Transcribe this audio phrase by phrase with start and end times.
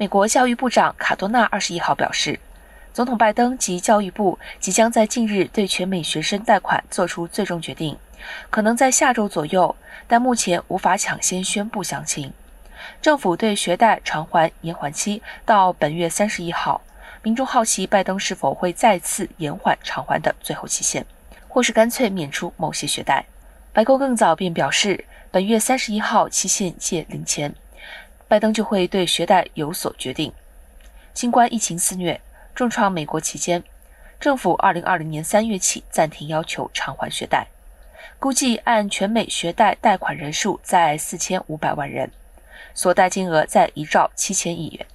[0.00, 2.38] 美国教育部长卡多纳二十一号表示，
[2.94, 7.98] 总统拜登及教育部即将在近日对全美学生贷款做出最终决定，
[8.48, 9.74] 可能在下周左右，
[10.06, 12.32] 但目前无法抢先宣布详情。
[13.02, 16.80] 政府对学贷偿还延缓期到本月三十一号，
[17.24, 21.04] 民众好奇拜登是否会再次延缓偿还的最后期限，
[21.48, 23.24] 或是干脆免除某些学贷。
[23.72, 27.52] 白宫更早便表示，本月三十一号期限届零前。
[28.28, 30.32] 拜登就会对学贷有所决定。
[31.14, 32.20] 新冠疫情肆虐，
[32.54, 33.64] 重创美国期间，
[34.20, 37.48] 政府二零二零年三月起暂停要求偿还学贷，
[38.18, 42.10] 估计按全美学贷贷款人数在四千五百万人，
[42.74, 44.86] 所贷金额在一兆七千亿元。